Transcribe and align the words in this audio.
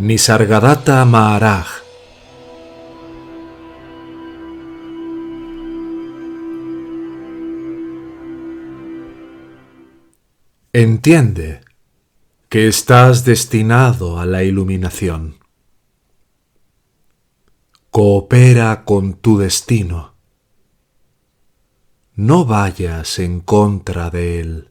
Nisargadatta 0.00 1.04
Maharaj 1.04 1.66
Entiende 10.72 11.62
que 12.48 12.68
estás 12.68 13.24
destinado 13.24 14.20
a 14.20 14.26
la 14.26 14.44
iluminación. 14.44 15.40
Coopera 17.90 18.84
con 18.84 19.14
tu 19.14 19.36
destino. 19.36 20.14
No 22.14 22.44
vayas 22.44 23.18
en 23.18 23.40
contra 23.40 24.10
de 24.10 24.38
él. 24.38 24.70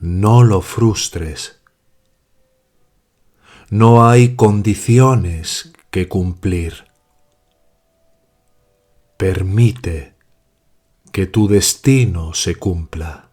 No 0.00 0.42
lo 0.42 0.62
frustres. 0.62 1.57
No 3.70 4.08
hay 4.08 4.34
condiciones 4.34 5.72
que 5.90 6.08
cumplir. 6.08 6.86
Permite 9.18 10.14
que 11.12 11.26
tu 11.26 11.48
destino 11.48 12.32
se 12.32 12.54
cumpla. 12.54 13.28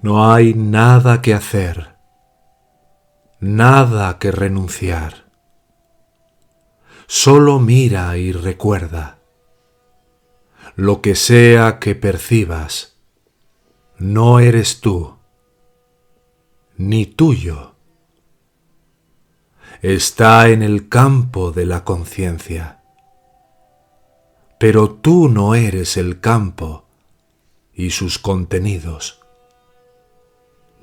No 0.00 0.32
hay 0.32 0.54
nada 0.54 1.20
que 1.20 1.34
hacer, 1.34 1.96
nada 3.38 4.18
que 4.18 4.30
renunciar. 4.30 5.26
Solo 7.06 7.58
mira 7.58 8.16
y 8.16 8.32
recuerda. 8.32 9.15
Lo 10.76 11.02
que 11.02 11.14
sea 11.16 11.78
que 11.80 11.94
percibas, 11.94 12.96
no 13.98 14.38
eres 14.38 14.80
tú, 14.80 15.16
ni 16.76 17.06
tuyo. 17.06 17.74
Está 19.82 20.48
en 20.48 20.62
el 20.62 20.88
campo 20.88 21.50
de 21.50 21.66
la 21.66 21.82
conciencia. 21.82 22.82
Pero 24.58 24.90
tú 24.90 25.28
no 25.28 25.54
eres 25.54 25.96
el 25.96 26.20
campo 26.20 26.84
y 27.74 27.90
sus 27.90 28.18
contenidos 28.18 29.20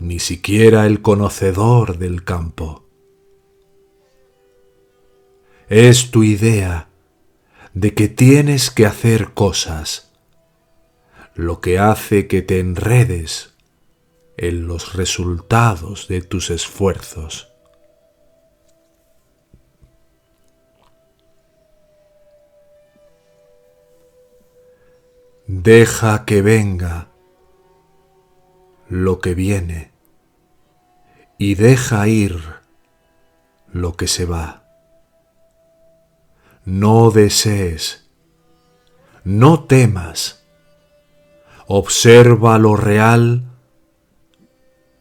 ni 0.03 0.19
siquiera 0.19 0.85
el 0.85 1.01
conocedor 1.01 1.97
del 1.97 2.23
campo. 2.25 2.83
Es 5.69 6.11
tu 6.11 6.23
idea 6.23 6.89
de 7.73 7.93
que 7.93 8.07
tienes 8.07 8.69
que 8.69 8.85
hacer 8.85 9.33
cosas, 9.33 10.11
lo 11.35 11.59
que 11.59 11.79
hace 11.79 12.27
que 12.27 12.41
te 12.41 12.59
enredes 12.59 13.55
en 14.37 14.67
los 14.67 14.93
resultados 14.93 16.07
de 16.07 16.21
tus 16.21 16.49
esfuerzos. 16.49 17.49
Deja 25.47 26.25
que 26.25 26.41
venga 26.41 27.09
lo 28.87 29.19
que 29.19 29.33
viene 29.33 29.91
y 31.37 31.55
deja 31.55 32.07
ir 32.07 32.39
lo 33.71 33.95
que 33.95 34.07
se 34.07 34.25
va. 34.25 34.62
No 36.65 37.11
desees, 37.11 38.09
no 39.25 39.65
temas, 39.65 40.45
observa 41.67 42.57
lo 42.57 42.77
real, 42.77 43.43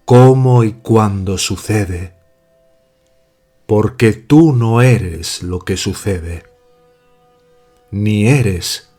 cómo 0.05 0.65
y 0.65 0.73
cuándo 0.73 1.39
sucede, 1.39 2.17
porque 3.67 4.13
tú 4.13 4.53
no 4.53 4.83
eres 4.83 5.45
lo 5.45 5.61
que 5.61 5.77
sucede, 5.77 6.43
ni 7.93 8.27
eres 8.27 8.93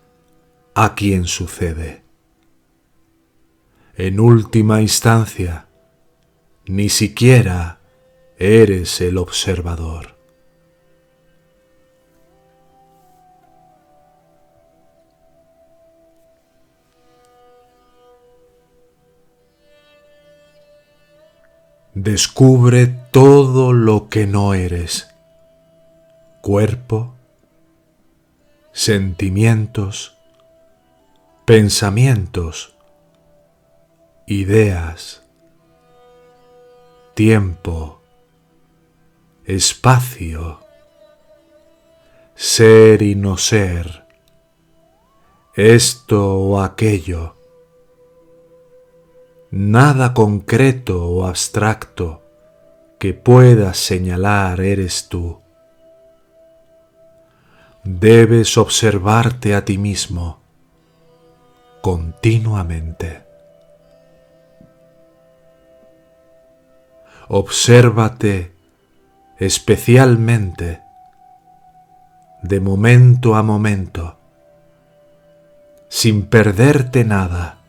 a 0.73 0.95
quien 0.95 1.25
sucede. 1.25 2.03
En 3.95 4.21
última 4.21 4.81
instancia, 4.81 5.67
ni 6.65 6.87
siquiera 6.87 7.81
eres 8.37 9.01
el 9.01 9.17
observador. 9.17 10.12
Descubre 21.95 22.87
todo 22.87 23.71
lo 23.71 24.09
que 24.09 24.25
no 24.25 24.55
eres. 24.55 25.13
Cuerpo, 26.41 27.13
sentimientos, 28.71 30.17
pensamientos, 31.45 32.75
ideas, 34.25 35.21
tiempo, 37.13 38.01
espacio, 39.45 40.61
ser 42.33 43.03
y 43.03 43.13
no 43.13 43.37
ser, 43.37 44.07
esto 45.53 46.39
o 46.39 46.59
aquello, 46.59 47.35
nada 49.55 50.15
concreto 50.15 51.05
o 51.07 51.25
abstracto 51.25 52.23
que 52.97 53.13
puedas 53.13 53.77
señalar 53.77 54.59
eres 54.61 55.09
tú. 55.09 55.41
Debes 57.83 58.57
observarte 58.57 59.53
a 59.53 59.63
ti 59.63 59.77
mismo 59.77 60.39
continuamente. 61.81 63.23
obsérvate 67.27 68.53
especialmente 69.39 70.81
de 72.41 72.59
momento 72.59 73.35
a 73.35 73.41
momento, 73.41 74.17
sin 75.87 76.27
perderte 76.27 77.05
nada. 77.05 77.62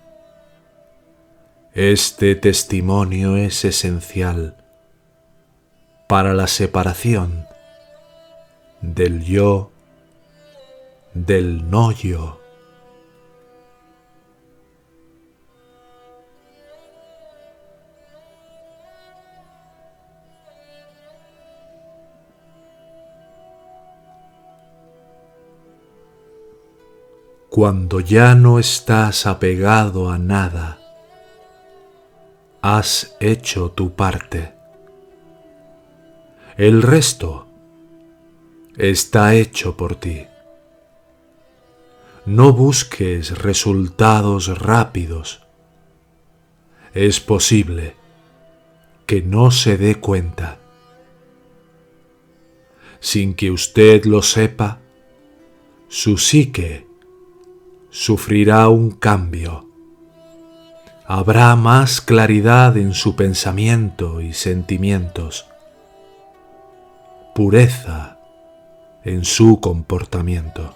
Este 1.74 2.36
testimonio 2.36 3.36
es 3.36 3.64
esencial 3.64 4.56
para 6.06 6.32
la 6.32 6.46
separación 6.46 7.48
del 8.80 9.24
yo 9.24 9.72
del 11.14 11.68
no 11.68 11.90
yo. 11.90 12.40
Cuando 27.50 27.98
ya 27.98 28.36
no 28.36 28.60
estás 28.60 29.26
apegado 29.26 30.08
a 30.12 30.18
nada, 30.18 30.83
has 32.66 33.14
hecho 33.20 33.72
tu 33.72 33.94
parte. 33.94 34.54
El 36.56 36.80
resto 36.80 37.46
está 38.74 39.34
hecho 39.34 39.76
por 39.76 39.96
ti. 39.96 40.26
No 42.24 42.54
busques 42.54 43.36
resultados 43.36 44.58
rápidos. 44.58 45.42
Es 46.94 47.20
posible 47.20 47.96
que 49.04 49.20
no 49.20 49.50
se 49.50 49.76
dé 49.76 49.96
cuenta. 49.96 50.58
Sin 52.98 53.34
que 53.34 53.50
usted 53.50 54.06
lo 54.06 54.22
sepa, 54.22 54.80
su 55.88 56.16
psique 56.16 56.86
sufrirá 57.90 58.70
un 58.70 58.90
cambio. 58.92 59.73
Habrá 61.06 61.54
más 61.54 62.00
claridad 62.00 62.78
en 62.78 62.94
su 62.94 63.14
pensamiento 63.14 64.22
y 64.22 64.32
sentimientos, 64.32 65.46
pureza 67.34 68.16
en 69.04 69.26
su 69.26 69.60
comportamiento. 69.60 70.74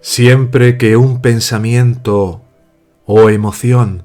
Siempre 0.00 0.78
que 0.78 0.96
un 0.96 1.20
pensamiento 1.20 2.40
o 3.06 3.30
emoción 3.30 4.02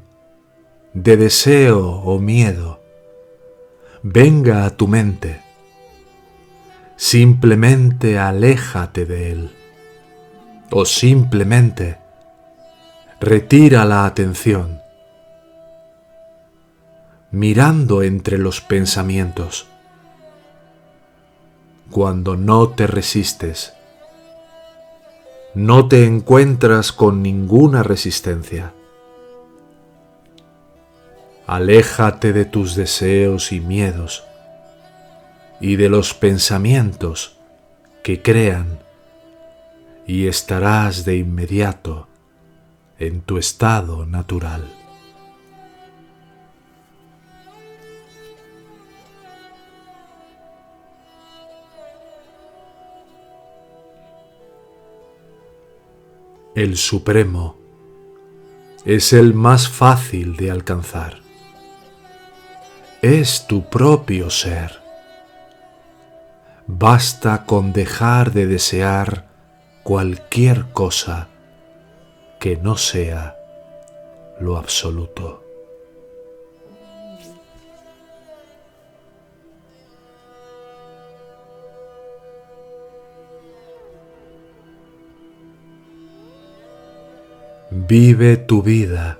de 0.93 1.17
deseo 1.17 2.01
o 2.03 2.19
miedo. 2.19 2.79
Venga 4.03 4.65
a 4.65 4.69
tu 4.71 4.87
mente, 4.87 5.41
simplemente 6.95 8.19
aléjate 8.19 9.05
de 9.05 9.31
él. 9.31 9.51
O 10.73 10.85
simplemente 10.85 11.97
retira 13.19 13.83
la 13.83 14.05
atención. 14.05 14.79
Mirando 17.31 18.03
entre 18.03 18.37
los 18.37 18.61
pensamientos. 18.61 19.67
Cuando 21.89 22.37
no 22.37 22.69
te 22.69 22.87
resistes, 22.87 23.73
no 25.53 25.89
te 25.89 26.05
encuentras 26.05 26.93
con 26.93 27.21
ninguna 27.21 27.83
resistencia. 27.83 28.73
Aléjate 31.51 32.31
de 32.31 32.45
tus 32.45 32.75
deseos 32.75 33.51
y 33.51 33.59
miedos 33.59 34.23
y 35.59 35.75
de 35.75 35.89
los 35.89 36.13
pensamientos 36.13 37.35
que 38.05 38.21
crean 38.21 38.79
y 40.07 40.27
estarás 40.27 41.03
de 41.03 41.17
inmediato 41.17 42.07
en 42.99 43.19
tu 43.19 43.37
estado 43.37 44.05
natural. 44.05 44.63
El 56.55 56.77
Supremo 56.77 57.57
es 58.85 59.11
el 59.11 59.33
más 59.33 59.67
fácil 59.67 60.37
de 60.37 60.49
alcanzar. 60.49 61.30
Es 63.01 63.47
tu 63.47 63.63
propio 63.63 64.29
ser. 64.29 64.79
Basta 66.67 67.47
con 67.47 67.73
dejar 67.73 68.31
de 68.31 68.45
desear 68.45 69.25
cualquier 69.81 70.65
cosa 70.71 71.27
que 72.39 72.57
no 72.57 72.77
sea 72.77 73.35
lo 74.39 74.55
absoluto. 74.55 75.43
Vive 87.71 88.37
tu 88.37 88.61
vida 88.61 89.17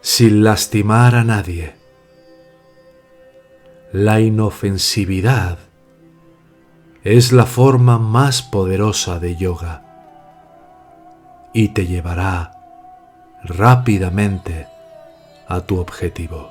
sin 0.00 0.42
lastimar 0.42 1.14
a 1.16 1.24
nadie. 1.24 1.83
La 3.96 4.18
inofensividad 4.18 5.56
es 7.04 7.30
la 7.30 7.46
forma 7.46 8.00
más 8.00 8.42
poderosa 8.42 9.20
de 9.20 9.36
yoga 9.36 9.84
y 11.52 11.68
te 11.68 11.86
llevará 11.86 12.58
rápidamente 13.44 14.66
a 15.46 15.60
tu 15.60 15.78
objetivo. 15.78 16.50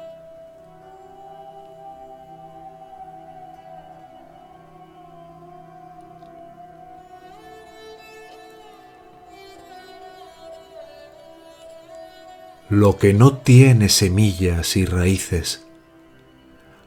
lo 12.69 12.97
que 12.97 13.13
no 13.13 13.37
tiene 13.37 13.87
semillas 13.87 14.77
y 14.77 14.85
raíces, 14.85 15.62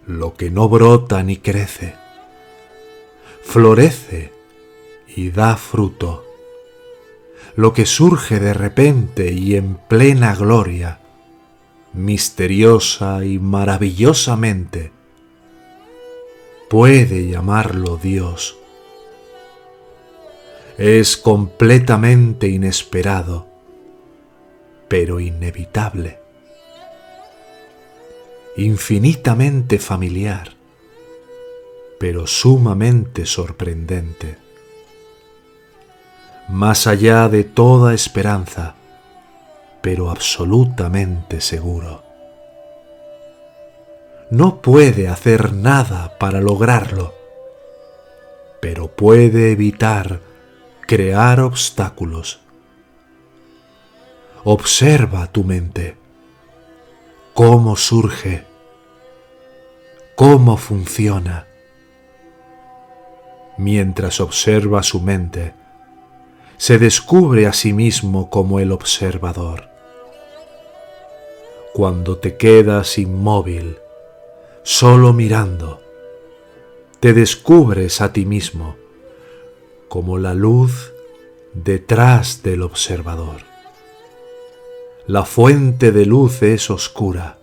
lo 0.07 0.35
que 0.35 0.51
no 0.51 0.69
brota 0.69 1.23
ni 1.23 1.37
crece, 1.37 1.95
florece 3.43 4.33
y 5.07 5.31
da 5.31 5.57
fruto, 5.57 6.25
lo 7.55 7.73
que 7.73 7.87
surge 7.87 8.39
de 8.39 8.55
repente 8.55 9.33
y 9.33 9.57
en 9.57 9.77
plena 9.89 10.35
gloria, 10.35 11.01
misteriosa 11.93 13.25
y 13.25 13.39
maravillosamente, 13.39 14.93
puede 16.69 17.29
llamarlo 17.29 17.97
Dios. 17.97 18.59
Es 20.79 21.17
completamente 21.17 22.49
inesperado 22.49 23.47
pero 24.89 25.21
inevitable, 25.21 26.19
infinitamente 28.57 29.79
familiar, 29.79 30.53
pero 32.01 32.27
sumamente 32.27 33.27
sorprendente, 33.27 34.39
más 36.49 36.87
allá 36.87 37.29
de 37.29 37.45
toda 37.45 37.93
esperanza, 37.93 38.75
pero 39.83 40.11
absolutamente 40.11 41.43
seguro. 41.43 42.03
No 44.31 44.63
puede 44.63 45.09
hacer 45.09 45.53
nada 45.53 46.17
para 46.19 46.41
lograrlo, 46.41 47.15
pero 48.61 48.89
puede 48.89 49.53
evitar 49.53 50.21
crear 50.87 51.41
obstáculos. 51.41 52.41
Observa 54.45 55.27
tu 55.27 55.45
mente, 55.45 55.97
cómo 57.37 57.77
surge, 57.77 58.47
cómo 60.15 60.57
funciona. 60.57 61.47
Mientras 63.59 64.21
observa 64.21 64.83
su 64.83 65.03
mente, 65.03 65.53
se 66.57 66.79
descubre 66.79 67.47
a 67.47 67.53
sí 67.53 67.75
mismo 67.75 68.31
como 68.31 68.59
el 68.59 68.73
observador. 68.73 69.69
Cuando 71.75 72.17
te 72.17 72.39
quedas 72.39 72.97
inmóvil, 72.97 73.77
solo 74.63 75.13
mirando, 75.13 75.83
te 77.01 77.13
descubres 77.13 78.01
a 78.01 78.15
ti 78.15 78.25
mismo 78.25 78.77
como 79.89 80.17
la 80.17 80.33
luz 80.33 80.95
detrás 81.53 82.43
del 82.43 82.63
observador. 82.63 83.56
La 85.09 85.25
fuente 85.25 85.93
de 85.93 86.05
luz 86.05 86.43
es 86.43 86.69
oscura. 86.69 87.39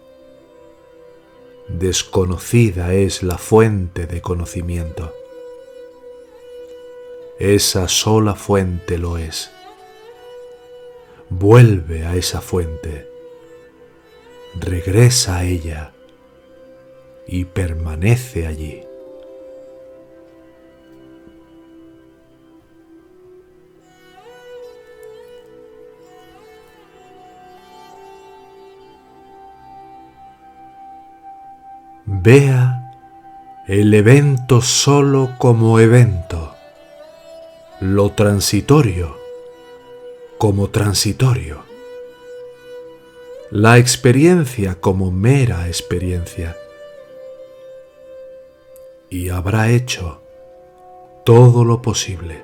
Desconocida 1.69 2.93
es 2.93 3.23
la 3.23 3.37
fuente 3.37 4.05
de 4.05 4.19
conocimiento. 4.19 5.13
Esa 7.39 7.87
sola 7.87 8.35
fuente 8.35 8.97
lo 8.97 9.17
es. 9.17 9.49
Vuelve 11.29 12.05
a 12.05 12.17
esa 12.17 12.41
fuente. 12.41 13.09
Regresa 14.59 15.37
a 15.37 15.45
ella 15.45 15.93
y 17.25 17.45
permanece 17.45 18.45
allí. 18.45 18.83
Vea 32.25 32.93
el 33.67 33.93
evento 33.93 34.61
solo 34.61 35.31
como 35.37 35.81
evento, 35.81 36.55
lo 37.81 38.13
transitorio 38.13 39.17
como 40.37 40.69
transitorio, 40.69 41.65
la 43.51 43.77
experiencia 43.77 44.75
como 44.79 45.11
mera 45.11 45.67
experiencia. 45.67 46.55
Y 49.09 49.27
habrá 49.27 49.69
hecho 49.71 50.21
todo 51.25 51.65
lo 51.65 51.81
posible. 51.81 52.41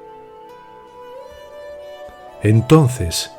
Entonces 2.44 3.32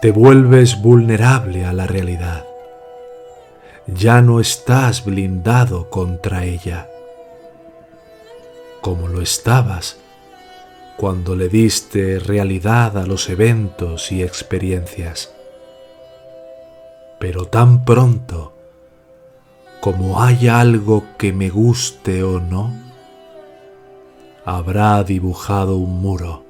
te 0.00 0.10
vuelves 0.10 0.82
vulnerable 0.82 1.64
a 1.64 1.72
la 1.72 1.86
realidad 1.86 2.44
ya 3.86 4.20
no 4.20 4.40
estás 4.40 5.04
blindado 5.04 5.90
contra 5.90 6.44
ella, 6.44 6.88
como 8.80 9.08
lo 9.08 9.20
estabas 9.20 9.98
cuando 10.96 11.34
le 11.34 11.48
diste 11.48 12.18
realidad 12.18 12.96
a 12.96 13.06
los 13.06 13.28
eventos 13.28 14.12
y 14.12 14.22
experiencias. 14.22 15.34
Pero 17.18 17.46
tan 17.46 17.84
pronto 17.84 18.52
como 19.80 20.22
haya 20.22 20.60
algo 20.60 21.04
que 21.18 21.32
me 21.32 21.50
guste 21.50 22.22
o 22.22 22.38
no, 22.38 22.72
habrá 24.44 25.02
dibujado 25.02 25.76
un 25.76 26.00
muro. 26.00 26.41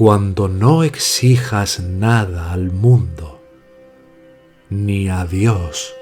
Cuando 0.00 0.48
no 0.48 0.82
exijas 0.82 1.78
nada 1.78 2.52
al 2.52 2.72
mundo, 2.72 3.38
ni 4.70 5.10
a 5.10 5.26
Dios, 5.26 5.92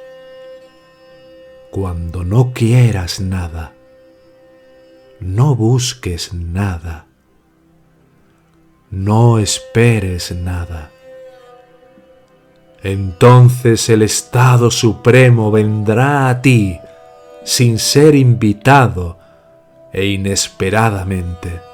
cuando 1.72 2.22
no 2.22 2.52
quieras 2.52 3.18
nada, 3.18 3.74
no 5.18 5.56
busques 5.56 6.32
nada, 6.32 7.06
no 8.92 9.40
esperes 9.40 10.30
nada. 10.30 10.92
Entonces 12.84 13.88
el 13.88 14.02
Estado 14.02 14.70
Supremo 14.70 15.50
vendrá 15.50 16.28
a 16.28 16.40
ti 16.40 16.78
sin 17.42 17.80
ser 17.80 18.14
invitado 18.14 19.18
e 19.92 20.06
inesperadamente. 20.06 21.67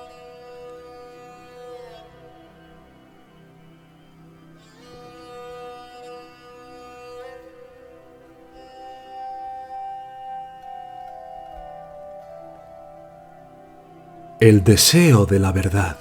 El 14.44 14.62
deseo 14.62 15.24
de 15.24 15.38
la 15.38 15.52
verdad 15.52 15.96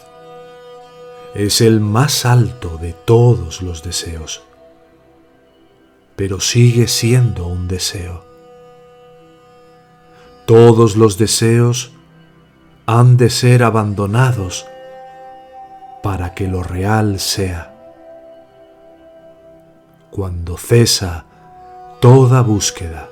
es 1.33 1.61
el 1.61 1.79
más 1.79 2.25
alto 2.25 2.77
de 2.77 2.91
todos 2.91 3.61
los 3.61 3.83
deseos, 3.83 4.43
pero 6.17 6.41
sigue 6.41 6.89
siendo 6.89 7.47
un 7.47 7.69
deseo. 7.69 8.25
Todos 10.45 10.97
los 10.97 11.17
deseos 11.17 11.93
han 12.85 13.15
de 13.15 13.29
ser 13.29 13.63
abandonados 13.63 14.65
para 16.01 16.35
que 16.35 16.49
lo 16.49 16.63
real 16.63 17.21
sea. 17.21 17.73
Cuando 20.11 20.57
cesa 20.57 21.23
toda 22.01 22.41
búsqueda, 22.41 23.07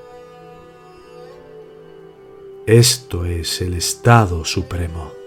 esto 2.68 3.24
es 3.24 3.62
el 3.62 3.76
estado 3.76 4.44
supremo. 4.44 5.21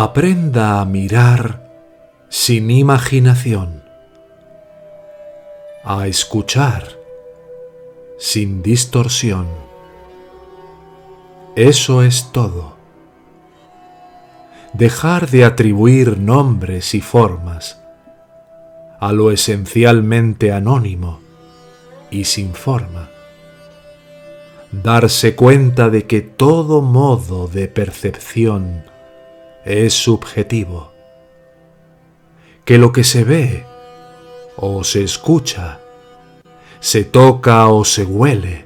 Aprenda 0.00 0.80
a 0.80 0.84
mirar 0.84 1.60
sin 2.28 2.70
imaginación, 2.70 3.82
a 5.82 6.06
escuchar 6.06 6.84
sin 8.16 8.62
distorsión. 8.62 9.48
Eso 11.56 12.04
es 12.04 12.30
todo. 12.30 12.76
Dejar 14.72 15.30
de 15.30 15.44
atribuir 15.44 16.16
nombres 16.16 16.94
y 16.94 17.00
formas 17.00 17.80
a 19.00 19.12
lo 19.12 19.32
esencialmente 19.32 20.52
anónimo 20.52 21.18
y 22.08 22.22
sin 22.22 22.54
forma. 22.54 23.10
Darse 24.70 25.34
cuenta 25.34 25.90
de 25.90 26.06
que 26.06 26.20
todo 26.20 26.82
modo 26.82 27.48
de 27.48 27.66
percepción 27.66 28.84
es 29.68 29.92
subjetivo, 29.92 30.92
que 32.64 32.78
lo 32.78 32.90
que 32.90 33.04
se 33.04 33.22
ve 33.22 33.66
o 34.56 34.82
se 34.82 35.04
escucha, 35.04 35.80
se 36.80 37.04
toca 37.04 37.68
o 37.68 37.84
se 37.84 38.04
huele, 38.04 38.64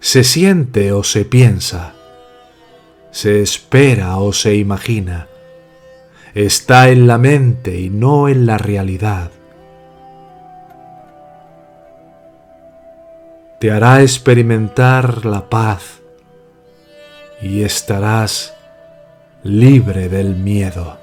se 0.00 0.24
siente 0.24 0.92
o 0.92 1.04
se 1.04 1.24
piensa, 1.24 1.94
se 3.12 3.42
espera 3.42 4.16
o 4.16 4.32
se 4.32 4.56
imagina, 4.56 5.28
está 6.34 6.88
en 6.88 7.06
la 7.06 7.18
mente 7.18 7.78
y 7.78 7.88
no 7.88 8.28
en 8.28 8.44
la 8.44 8.58
realidad. 8.58 9.30
Te 13.60 13.70
hará 13.70 14.02
experimentar 14.02 15.24
la 15.24 15.48
paz 15.48 16.00
y 17.40 17.62
estarás 17.62 18.56
libre 19.44 20.08
del 20.08 20.36
miedo. 20.36 20.98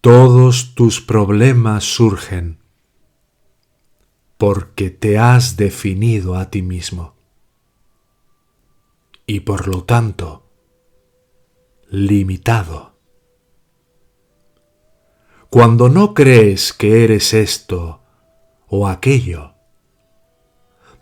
Todos 0.00 0.74
tus 0.74 1.00
problemas 1.00 1.84
surgen 1.84 2.60
porque 4.38 4.90
te 4.90 5.18
has 5.18 5.56
definido 5.56 6.36
a 6.36 6.50
ti 6.50 6.62
mismo 6.62 7.14
y 9.26 9.40
por 9.40 9.66
lo 9.68 9.84
tanto 9.84 10.48
limitado. 11.90 12.95
Cuando 15.50 15.88
no 15.88 16.12
crees 16.12 16.72
que 16.72 17.04
eres 17.04 17.32
esto 17.32 18.00
o 18.68 18.88
aquello, 18.88 19.54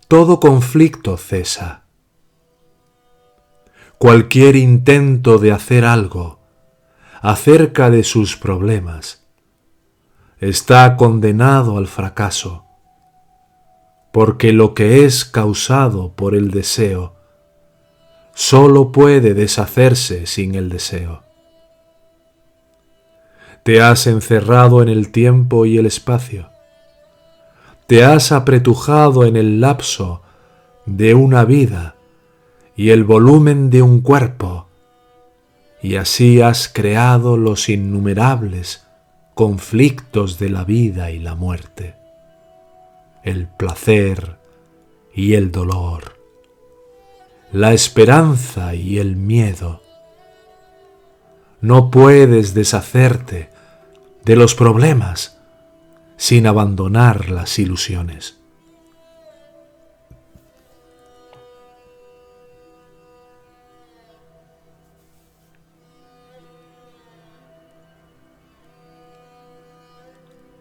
todo 0.06 0.38
conflicto 0.38 1.16
cesa. 1.16 1.84
Cualquier 3.98 4.54
intento 4.54 5.38
de 5.38 5.50
hacer 5.50 5.84
algo 5.84 6.40
acerca 7.22 7.88
de 7.88 8.04
sus 8.04 8.36
problemas 8.36 9.24
está 10.38 10.96
condenado 10.96 11.78
al 11.78 11.86
fracaso, 11.86 12.66
porque 14.12 14.52
lo 14.52 14.74
que 14.74 15.06
es 15.06 15.24
causado 15.24 16.12
por 16.12 16.34
el 16.34 16.50
deseo 16.50 17.16
solo 18.34 18.92
puede 18.92 19.32
deshacerse 19.32 20.26
sin 20.26 20.54
el 20.54 20.68
deseo. 20.68 21.23
Te 23.64 23.80
has 23.80 24.06
encerrado 24.06 24.82
en 24.82 24.90
el 24.90 25.10
tiempo 25.10 25.64
y 25.64 25.78
el 25.78 25.86
espacio. 25.86 26.50
Te 27.86 28.04
has 28.04 28.30
apretujado 28.30 29.24
en 29.24 29.36
el 29.36 29.58
lapso 29.58 30.20
de 30.84 31.14
una 31.14 31.46
vida 31.46 31.96
y 32.76 32.90
el 32.90 33.04
volumen 33.04 33.70
de 33.70 33.80
un 33.80 34.02
cuerpo, 34.02 34.68
y 35.80 35.96
así 35.96 36.42
has 36.42 36.68
creado 36.68 37.38
los 37.38 37.70
innumerables 37.70 38.86
conflictos 39.32 40.38
de 40.38 40.50
la 40.50 40.64
vida 40.64 41.10
y 41.10 41.18
la 41.18 41.34
muerte, 41.34 41.94
el 43.22 43.46
placer 43.46 44.36
y 45.14 45.34
el 45.34 45.50
dolor, 45.50 46.18
la 47.50 47.72
esperanza 47.72 48.74
y 48.74 48.98
el 48.98 49.16
miedo. 49.16 49.80
No 51.62 51.90
puedes 51.90 52.52
deshacerte 52.52 53.53
de 54.24 54.36
los 54.36 54.54
problemas 54.54 55.38
sin 56.16 56.46
abandonar 56.46 57.28
las 57.30 57.58
ilusiones. 57.58 58.40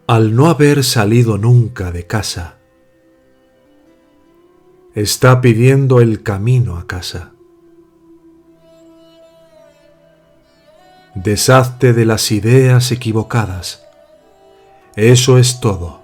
Al 0.06 0.36
no 0.36 0.50
haber 0.50 0.84
salido 0.84 1.38
nunca 1.38 1.92
de 1.92 2.06
casa, 2.06 2.58
está 4.94 5.40
pidiendo 5.42 6.02
el 6.02 6.22
camino 6.22 6.78
a 6.78 6.86
casa. 6.86 7.33
Deshazte 11.16 11.94
de 11.94 12.06
las 12.06 12.32
ideas 12.32 12.92
equivocadas. 12.92 13.86
Eso 14.96 15.38
es 15.38 15.60
todo. 15.60 16.02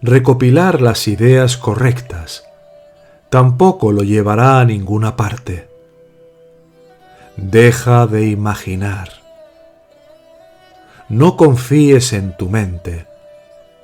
Recopilar 0.00 0.80
las 0.80 1.06
ideas 1.08 1.58
correctas 1.58 2.44
tampoco 3.28 3.92
lo 3.92 4.02
llevará 4.02 4.60
a 4.60 4.64
ninguna 4.64 5.16
parte. 5.16 5.68
Deja 7.36 8.06
de 8.06 8.28
imaginar. 8.28 9.10
No 11.10 11.36
confíes 11.36 12.14
en 12.14 12.34
tu 12.34 12.48
mente 12.48 13.06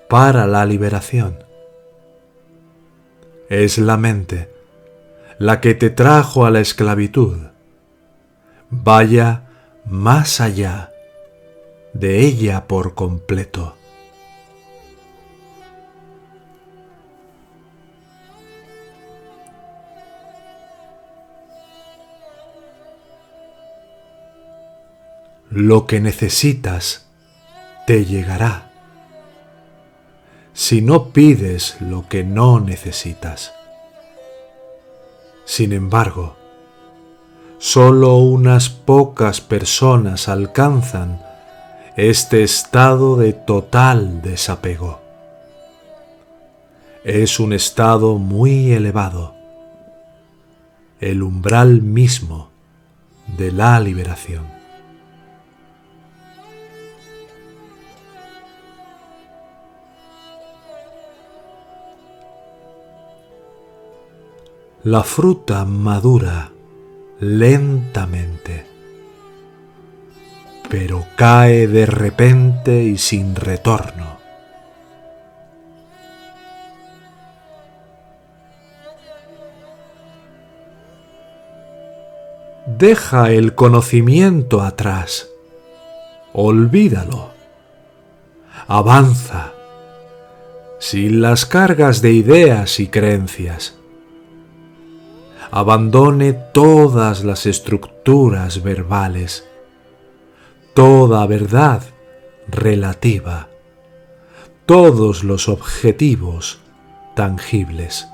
para 0.09 0.47
la 0.47 0.65
liberación. 0.65 1.45
Es 3.51 3.77
la 3.77 3.99
mente 3.99 4.51
la 5.37 5.61
que 5.61 5.75
te 5.75 5.91
trajo 5.91 6.47
a 6.47 6.51
la 6.51 6.61
esclavitud 6.61 7.54
vaya 8.83 9.43
más 9.85 10.40
allá 10.40 10.90
de 11.93 12.21
ella 12.21 12.66
por 12.66 12.95
completo. 12.95 13.76
Lo 25.50 25.87
que 25.87 26.00
necesitas 26.00 27.07
te 27.87 28.04
llegará 28.04 28.73
si 30.54 30.83
no 30.83 31.11
pides 31.11 31.76
lo 31.81 32.09
que 32.09 32.23
no 32.23 32.61
necesitas. 32.61 33.52
Sin 35.45 35.73
embargo, 35.73 36.37
solo 37.64 38.18
unas 38.18 38.68
pocas 38.68 39.40
personas 39.40 40.28
alcanzan 40.28 41.23
este 41.97 42.42
estado 42.42 43.16
de 43.16 43.33
total 43.33 44.21
desapego. 44.21 45.00
Es 47.04 47.40
un 47.40 47.54
estado 47.54 48.18
muy 48.18 48.73
elevado, 48.73 49.35
el 51.00 51.23
umbral 51.23 51.80
mismo 51.80 52.50
de 53.38 53.50
la 53.50 53.80
liberación. 53.80 54.44
La 64.83 65.02
fruta 65.02 65.64
madura 65.64 66.54
lentamente, 67.25 68.66
pero 70.69 71.07
cae 71.16 71.66
de 71.66 71.87
repente 71.87 72.83
y 72.83 72.99
sin 72.99 73.35
retorno. 73.35 74.19
Deja 82.66 83.31
el 83.31 83.54
conocimiento 83.54 84.61
atrás, 84.61 85.28
olvídalo, 86.35 87.31
avanza, 88.66 89.52
sin 90.78 91.23
las 91.23 91.47
cargas 91.47 92.02
de 92.02 92.12
ideas 92.12 92.81
y 92.81 92.88
creencias 92.88 93.78
abandone 95.57 96.33
todas 96.33 97.23
las 97.23 97.47
estructuras 97.47 98.61
verbales, 98.65 99.49
toda 100.75 101.25
verdad 101.29 101.81
relativa, 102.49 103.47
todos 104.67 105.23
los 105.23 105.49
objetivos 105.49 106.59
tangibles. 107.15 108.09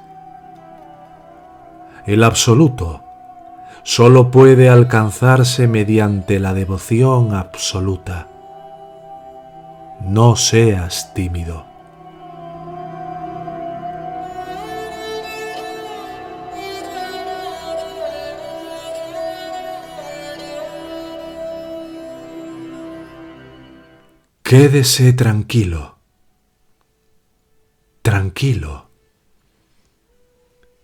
El 2.05 2.25
absoluto 2.25 3.03
solo 3.85 4.31
puede 4.31 4.69
alcanzarse 4.69 5.67
mediante 5.67 6.41
la 6.41 6.53
devoción 6.53 7.33
absoluta. 7.35 8.29
No 10.03 10.37
seas 10.37 11.15
tímido. 11.15 11.70
Quédese 24.51 25.13
tranquilo, 25.13 25.97
tranquilo, 28.03 28.91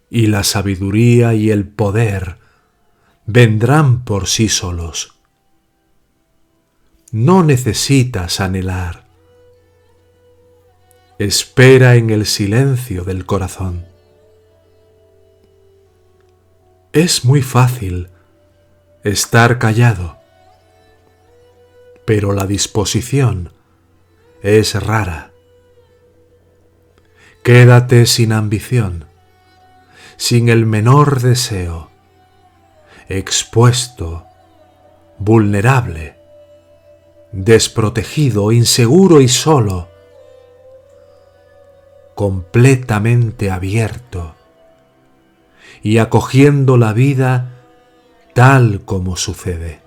y 0.09 0.29
la 0.29 0.45
sabiduría 0.45 1.35
y 1.35 1.51
el 1.51 1.67
poder 1.67 2.39
vendrán 3.27 4.05
por 4.05 4.29
sí 4.29 4.49
solos. 4.49 5.19
No 7.11 7.43
necesitas 7.43 8.39
anhelar. 8.39 9.09
Espera 11.19 11.97
en 11.97 12.11
el 12.11 12.25
silencio 12.25 13.03
del 13.03 13.27
corazón. 13.27 13.85
Es 16.93 17.25
muy 17.25 17.43
fácil 17.43 18.11
estar 19.03 19.59
callado, 19.59 20.19
pero 22.05 22.33
la 22.33 22.47
disposición 22.47 23.56
es 24.43 24.75
rara. 24.83 25.33
Quédate 27.43 28.07
sin 28.07 28.33
ambición, 28.33 29.07
sin 30.17 30.49
el 30.49 30.67
menor 30.67 31.21
deseo, 31.21 31.91
expuesto, 33.09 34.25
vulnerable, 35.19 36.17
desprotegido, 37.33 38.53
inseguro 38.53 39.21
y 39.21 39.29
solo, 39.29 39.89
completamente 42.15 43.51
abierto 43.51 44.35
y 45.83 45.99
acogiendo 45.99 46.79
la 46.79 46.93
vida 46.93 47.53
tal 48.33 48.81
como 48.85 49.17
sucede, 49.17 49.81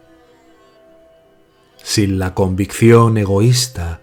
sin 1.83 2.19
la 2.19 2.33
convicción 2.33 3.17
egoísta 3.17 3.99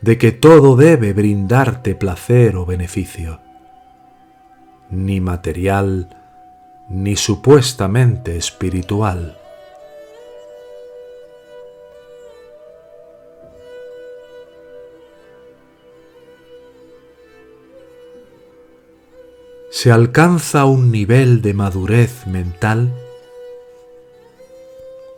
de 0.00 0.16
que 0.18 0.32
todo 0.32 0.76
debe 0.76 1.12
brindarte 1.12 1.94
placer 1.94 2.56
o 2.56 2.64
beneficio, 2.64 3.40
ni 4.90 5.20
material, 5.20 6.16
ni 6.88 7.16
supuestamente 7.16 8.36
espiritual. 8.36 9.38
Se 19.70 19.92
alcanza 19.92 20.64
un 20.64 20.90
nivel 20.90 21.42
de 21.42 21.54
madurez 21.54 22.26
mental 22.26 22.92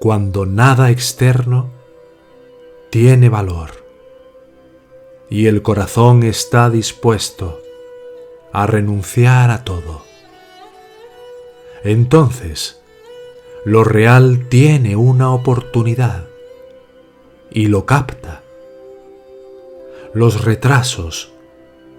cuando 0.00 0.44
nada 0.44 0.90
externo 0.90 1.70
tiene 2.90 3.28
valor 3.28 3.79
y 5.30 5.46
el 5.46 5.62
corazón 5.62 6.24
está 6.24 6.68
dispuesto 6.68 7.62
a 8.52 8.66
renunciar 8.66 9.50
a 9.50 9.64
todo. 9.64 10.02
Entonces, 11.84 12.82
lo 13.64 13.84
real 13.84 14.48
tiene 14.48 14.96
una 14.96 15.32
oportunidad 15.32 16.26
y 17.50 17.68
lo 17.68 17.86
capta. 17.86 18.42
Los 20.12 20.44
retrasos, 20.44 21.32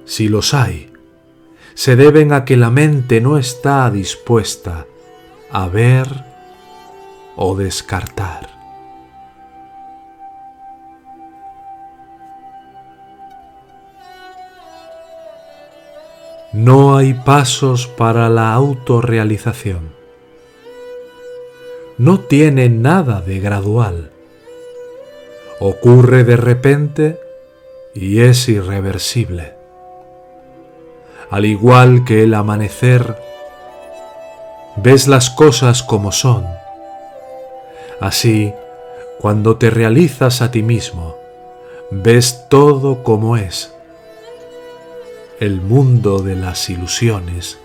si 0.06 0.28
los 0.28 0.54
hay, 0.54 0.92
se 1.74 1.96
deben 1.96 2.34
a 2.34 2.44
que 2.44 2.58
la 2.58 2.70
mente 2.70 3.22
no 3.22 3.38
está 3.38 3.90
dispuesta 3.90 4.86
a 5.50 5.68
ver 5.68 6.08
o 7.38 7.56
descartar. 7.56 8.51
No 16.54 16.98
hay 16.98 17.14
pasos 17.14 17.88
para 17.88 18.28
la 18.28 18.54
autorrealización. 18.54 19.94
No 21.98 22.20
tiene 22.20 22.68
nada 22.68 23.22
de 23.22 23.40
gradual. 23.40 24.12
Ocurre 25.62 26.26
de 26.26 26.36
repente 26.36 27.18
y 27.96 28.20
es 28.20 28.50
irreversible. 28.50 29.54
Al 31.30 31.46
igual 31.46 32.04
que 32.04 32.24
el 32.24 32.34
amanecer, 32.34 33.16
ves 34.76 35.08
las 35.08 35.30
cosas 35.30 35.84
como 35.84 36.12
son. 36.12 36.46
Así, 38.02 38.54
cuando 39.22 39.56
te 39.56 39.70
realizas 39.70 40.42
a 40.42 40.52
ti 40.52 40.64
mismo, 40.64 41.16
ves 41.92 42.48
todo 42.50 43.04
como 43.04 43.38
es 43.38 43.74
el 45.42 45.60
mundo 45.60 46.20
de 46.20 46.36
las 46.36 46.70
ilusiones 46.70 47.58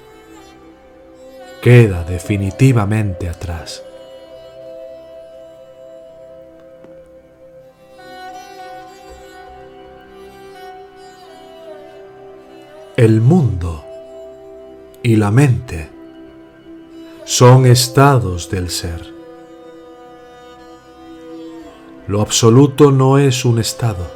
queda 1.60 2.04
definitivamente 2.04 3.28
atrás. 3.28 3.82
El 12.96 13.20
mundo 13.20 13.84
y 15.02 15.16
la 15.16 15.30
mente 15.30 15.90
son 17.26 17.66
estados 17.66 18.48
del 18.48 18.70
ser. 18.70 19.12
Lo 22.08 22.22
absoluto 22.22 22.90
no 22.90 23.18
es 23.18 23.44
un 23.44 23.58
estado 23.58 24.15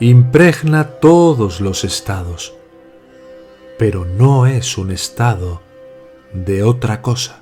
impregna 0.00 0.84
todos 1.00 1.60
los 1.60 1.84
estados, 1.84 2.54
pero 3.78 4.04
no 4.04 4.46
es 4.46 4.76
un 4.78 4.90
estado 4.90 5.62
de 6.32 6.62
otra 6.62 7.00
cosa. 7.02 7.40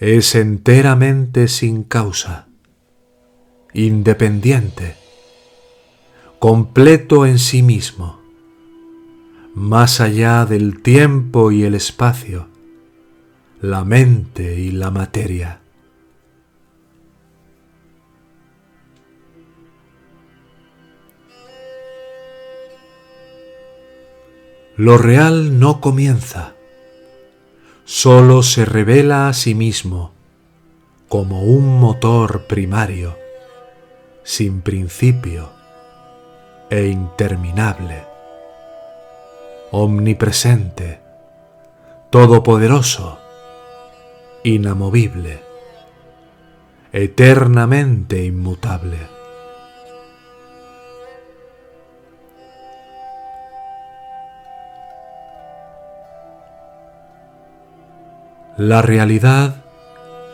es 0.00 0.36
enteramente 0.36 1.48
sin 1.48 1.82
causa, 1.82 2.46
independiente, 3.72 4.94
completo 6.38 7.26
en 7.26 7.40
sí 7.40 7.62
mismo, 7.62 8.20
más 9.54 10.00
allá 10.00 10.46
del 10.46 10.82
tiempo 10.82 11.50
y 11.50 11.64
el 11.64 11.74
espacio, 11.74 12.46
la 13.60 13.84
mente 13.84 14.60
y 14.60 14.70
la 14.70 14.92
materia. 14.92 15.62
Lo 24.78 24.96
real 24.96 25.58
no 25.58 25.80
comienza, 25.80 26.54
solo 27.84 28.44
se 28.44 28.64
revela 28.64 29.26
a 29.28 29.32
sí 29.32 29.56
mismo 29.56 30.12
como 31.08 31.42
un 31.42 31.80
motor 31.80 32.46
primario, 32.46 33.18
sin 34.22 34.60
principio 34.60 35.50
e 36.70 36.86
interminable, 36.86 38.04
omnipresente, 39.72 41.00
todopoderoso, 42.10 43.18
inamovible, 44.44 45.42
eternamente 46.92 48.24
inmutable. 48.24 49.17
La 58.58 58.82
realidad 58.82 59.62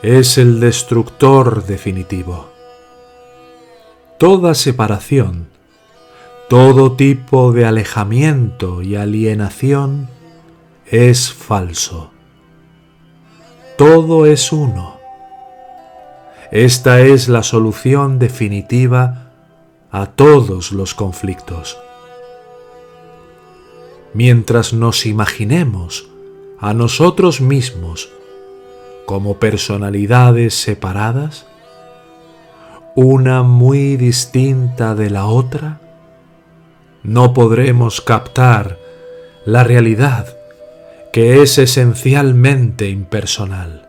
es 0.00 0.38
el 0.38 0.58
destructor 0.58 1.66
definitivo. 1.66 2.48
Toda 4.18 4.54
separación, 4.54 5.48
todo 6.48 6.92
tipo 6.92 7.52
de 7.52 7.66
alejamiento 7.66 8.80
y 8.80 8.96
alienación 8.96 10.08
es 10.86 11.34
falso. 11.34 12.12
Todo 13.76 14.24
es 14.24 14.52
uno. 14.52 14.96
Esta 16.50 17.02
es 17.02 17.28
la 17.28 17.42
solución 17.42 18.18
definitiva 18.18 19.32
a 19.90 20.06
todos 20.06 20.72
los 20.72 20.94
conflictos. 20.94 21.76
Mientras 24.14 24.72
nos 24.72 25.04
imaginemos 25.04 26.13
a 26.58 26.74
nosotros 26.74 27.40
mismos 27.40 28.10
como 29.06 29.38
personalidades 29.38 30.54
separadas, 30.54 31.46
una 32.94 33.42
muy 33.42 33.96
distinta 33.96 34.94
de 34.94 35.10
la 35.10 35.26
otra, 35.26 35.80
no 37.02 37.34
podremos 37.34 38.00
captar 38.00 38.78
la 39.44 39.62
realidad 39.64 40.26
que 41.12 41.42
es 41.42 41.58
esencialmente 41.58 42.88
impersonal. 42.88 43.83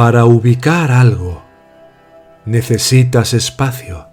Para 0.00 0.24
ubicar 0.24 0.92
algo 0.92 1.42
necesitas 2.46 3.34
espacio. 3.34 4.06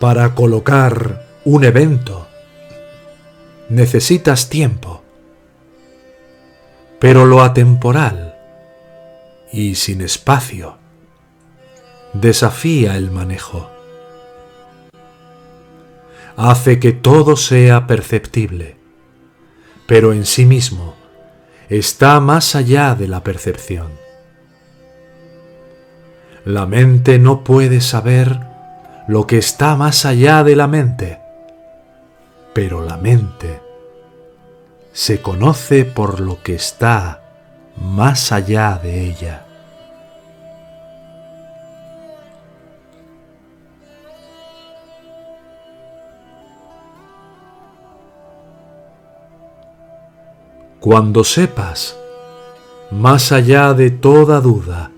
Para 0.00 0.34
colocar 0.34 1.24
un 1.44 1.62
evento 1.62 2.26
necesitas 3.68 4.48
tiempo. 4.48 5.04
Pero 6.98 7.26
lo 7.26 7.40
atemporal 7.40 8.36
y 9.52 9.76
sin 9.76 10.00
espacio 10.00 10.76
desafía 12.14 12.96
el 12.96 13.12
manejo. 13.12 13.70
Hace 16.36 16.80
que 16.80 16.90
todo 16.90 17.36
sea 17.36 17.86
perceptible, 17.86 18.78
pero 19.86 20.12
en 20.12 20.26
sí 20.26 20.44
mismo 20.44 20.97
está 21.68 22.20
más 22.20 22.54
allá 22.54 22.94
de 22.94 23.08
la 23.08 23.22
percepción. 23.22 23.88
La 26.44 26.66
mente 26.66 27.18
no 27.18 27.44
puede 27.44 27.80
saber 27.80 28.40
lo 29.06 29.26
que 29.26 29.38
está 29.38 29.76
más 29.76 30.04
allá 30.04 30.44
de 30.44 30.56
la 30.56 30.66
mente, 30.66 31.20
pero 32.54 32.82
la 32.82 32.96
mente 32.96 33.60
se 34.92 35.20
conoce 35.20 35.84
por 35.84 36.20
lo 36.20 36.42
que 36.42 36.54
está 36.54 37.22
más 37.76 38.32
allá 38.32 38.80
de 38.82 39.04
ella. 39.04 39.47
Cuando 50.80 51.24
sepas, 51.24 51.98
más 52.92 53.32
allá 53.32 53.74
de 53.74 53.90
toda 53.90 54.40
duda, 54.40 54.92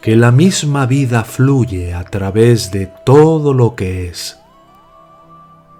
que 0.00 0.16
la 0.16 0.32
misma 0.32 0.86
vida 0.86 1.22
fluye 1.24 1.92
a 1.92 2.04
través 2.04 2.70
de 2.70 2.90
todo 3.04 3.52
lo 3.52 3.76
que 3.76 4.06
es 4.08 4.38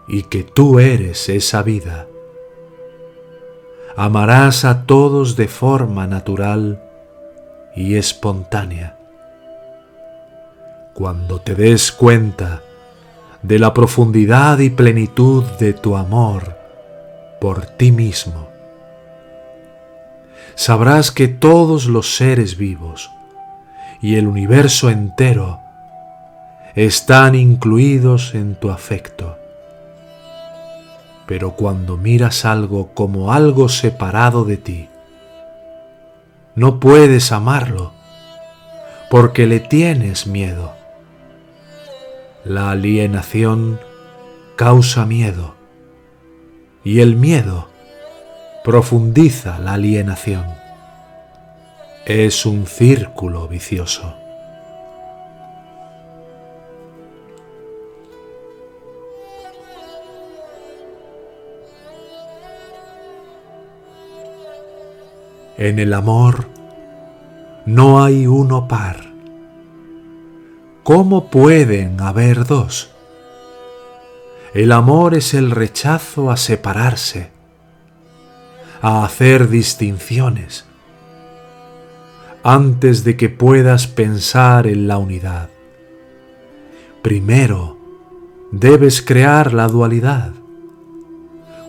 y 0.07 0.25
que 0.25 0.45
tú 0.45 0.79
eres 0.79 1.31
esa 1.31 1.63
vida, 1.63 2.09
amarás 3.97 4.67
a 4.67 4.85
todos 4.85 5.35
de 5.35 5.49
forma 5.49 6.07
natural 6.07 6.83
y 7.75 7.95
espontánea. 7.97 8.99
Cuando 10.93 11.41
te 11.41 11.55
des 11.55 11.91
cuenta 11.91 12.61
de 13.43 13.59
la 13.59 13.73
profundidad 13.73 14.59
y 14.59 14.69
plenitud 14.69 15.43
de 15.59 15.73
tu 15.73 15.97
amor 15.97 16.55
por 17.41 17.65
ti 17.65 17.93
mismo, 17.93 18.50
sabrás 20.55 21.11
que 21.11 21.29
todos 21.29 21.87
los 21.87 22.17
seres 22.17 22.57
vivos 22.57 23.11
y 24.01 24.17
el 24.17 24.27
universo 24.27 24.91
entero 24.91 25.61
están 26.75 27.35
incluidos 27.35 28.35
en 28.35 28.55
tu 28.55 28.71
afecto. 28.71 29.37
Pero 31.27 31.53
cuando 31.53 31.97
miras 31.97 32.45
algo 32.45 32.93
como 32.95 33.33
algo 33.33 33.69
separado 33.69 34.45
de 34.45 34.57
ti, 34.57 34.89
no 36.55 36.81
puedes 36.81 37.33
amarlo 37.33 37.93
porque 39.11 39.47
le 39.47 39.61
tienes 39.61 40.27
miedo. 40.27 40.73
La 42.45 42.71
alienación 42.71 43.81
causa 44.57 45.07
miedo 45.07 45.55
y 46.85 47.01
el 47.01 47.17
miedo 47.17 47.70
profundiza 48.63 49.59
la 49.59 49.75
alienación. 49.75 50.45
Es 52.05 52.45
un 52.45 52.67
círculo 52.67 53.49
vicioso. 53.49 54.15
En 65.57 65.79
el 65.79 65.93
amor 65.95 66.47
no 67.65 68.03
hay 68.03 68.27
uno 68.27 68.69
par. 68.69 68.97
¿Cómo 70.83 71.31
pueden 71.31 72.01
haber 72.01 72.47
dos? 72.47 72.91
El 74.53 74.73
amor 74.73 75.15
es 75.15 75.35
el 75.35 75.51
rechazo 75.51 76.31
a 76.31 76.37
separarse 76.37 77.40
a 78.83 79.05
hacer 79.05 79.49
distinciones 79.49 80.65
antes 82.43 83.05
de 83.05 83.17
que 83.17 83.29
puedas 83.29 83.87
pensar 83.87 84.67
en 84.67 84.89
la 84.89 84.99
unidad. 84.99 85.51
Primero 87.03 87.77
debes 88.51 89.03
crear 89.03 89.53
la 89.53 89.69
dualidad. 89.69 90.33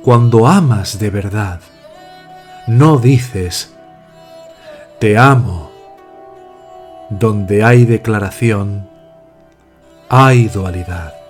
Cuando 0.04 0.48
amas 0.48 0.98
de 1.00 1.10
verdad, 1.10 1.62
no 2.68 2.98
dices, 2.98 3.74
te 5.00 5.18
amo. 5.18 5.70
Donde 7.10 7.64
hay 7.64 7.84
declaración, 7.84 8.88
hay 10.08 10.48
dualidad. 10.48 11.21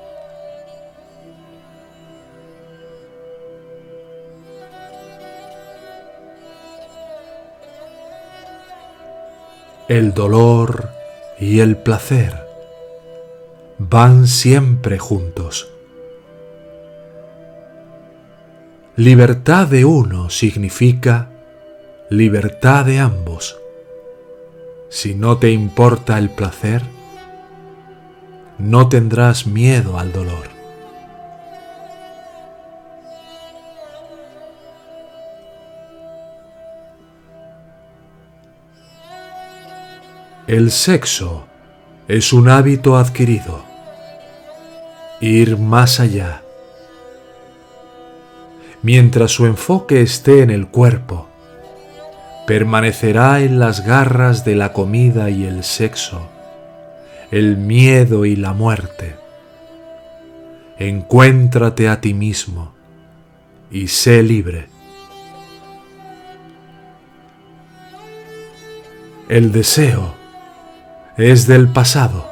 El 9.92 10.14
dolor 10.14 10.90
y 11.38 11.60
el 11.60 11.76
placer 11.76 12.34
van 13.78 14.26
siempre 14.26 14.98
juntos. 14.98 15.70
Libertad 18.96 19.68
de 19.68 19.84
uno 19.84 20.30
significa 20.30 21.30
libertad 22.10 22.86
de 22.86 23.00
ambos. 23.00 23.58
Si 24.88 25.14
no 25.14 25.40
te 25.40 25.52
importa 25.52 26.18
el 26.18 26.30
placer, 26.30 26.84
no 28.60 28.88
tendrás 28.88 29.46
miedo 29.46 30.00
al 30.00 30.14
dolor. 30.14 30.51
El 40.52 40.70
sexo 40.70 41.46
es 42.10 42.34
un 42.34 42.50
hábito 42.50 42.98
adquirido. 42.98 43.64
Ir 45.22 45.58
más 45.58 46.02
allá. 46.02 46.42
Mientras 48.82 49.32
su 49.32 49.46
enfoque 49.46 50.02
esté 50.02 50.42
en 50.42 50.50
el 50.50 50.68
cuerpo, 50.68 51.30
permanecerá 52.48 53.40
en 53.40 53.60
las 53.60 53.86
garras 53.86 54.44
de 54.44 54.56
la 54.58 54.74
comida 54.74 55.30
y 55.30 55.46
el 55.46 55.64
sexo, 55.64 56.28
el 57.32 57.56
miedo 57.56 58.26
y 58.26 58.36
la 58.36 58.52
muerte. 58.52 59.16
Encuéntrate 60.78 61.88
a 61.88 62.02
ti 62.02 62.14
mismo 62.14 62.74
y 63.72 63.88
sé 63.88 64.22
libre. 64.22 64.68
El 69.30 69.54
deseo 69.54 70.20
es 71.18 71.46
del 71.46 71.68
pasado. 71.68 72.26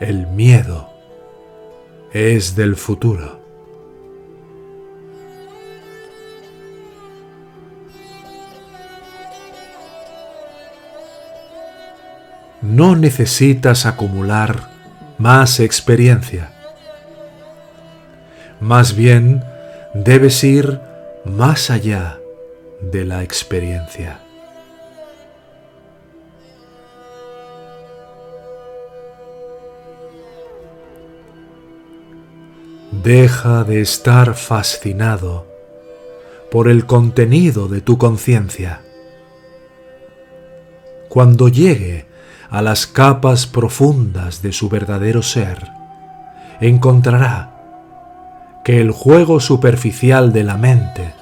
El 0.00 0.26
miedo 0.28 0.88
es 2.12 2.54
del 2.54 2.76
futuro. 2.76 3.40
No 12.62 12.96
necesitas 12.96 13.84
acumular 13.84 14.70
más 15.18 15.60
experiencia. 15.60 16.50
Más 18.60 18.96
bien, 18.96 19.44
debes 19.92 20.42
ir 20.44 20.80
más 21.24 21.70
allá 21.70 22.18
de 22.80 23.04
la 23.04 23.22
experiencia. 23.22 24.23
Deja 33.02 33.64
de 33.64 33.80
estar 33.80 34.34
fascinado 34.34 35.46
por 36.50 36.68
el 36.68 36.86
contenido 36.86 37.66
de 37.68 37.80
tu 37.80 37.98
conciencia. 37.98 38.82
Cuando 41.08 41.48
llegue 41.48 42.06
a 42.48 42.62
las 42.62 42.86
capas 42.86 43.46
profundas 43.46 44.42
de 44.42 44.52
su 44.52 44.68
verdadero 44.68 45.22
ser, 45.22 45.66
encontrará 46.60 47.50
que 48.64 48.80
el 48.80 48.90
juego 48.90 49.40
superficial 49.40 50.32
de 50.32 50.44
la 50.44 50.56
mente 50.56 51.14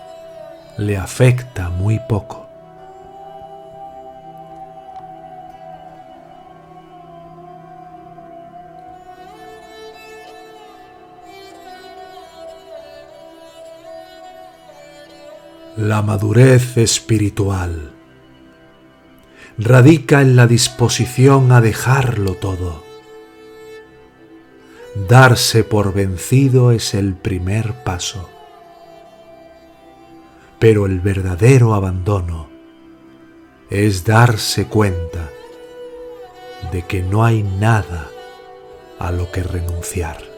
le 0.76 0.98
afecta 0.98 1.70
muy 1.70 2.00
poco. 2.08 2.41
La 15.84 16.00
madurez 16.00 16.76
espiritual 16.76 17.90
radica 19.58 20.22
en 20.22 20.36
la 20.36 20.46
disposición 20.46 21.50
a 21.50 21.60
dejarlo 21.60 22.34
todo. 22.34 22.84
Darse 25.08 25.64
por 25.64 25.92
vencido 25.92 26.70
es 26.70 26.94
el 26.94 27.14
primer 27.14 27.82
paso, 27.82 28.30
pero 30.60 30.86
el 30.86 31.00
verdadero 31.00 31.74
abandono 31.74 32.48
es 33.68 34.04
darse 34.04 34.68
cuenta 34.68 35.30
de 36.70 36.82
que 36.82 37.02
no 37.02 37.24
hay 37.24 37.42
nada 37.42 38.08
a 39.00 39.10
lo 39.10 39.32
que 39.32 39.42
renunciar. 39.42 40.31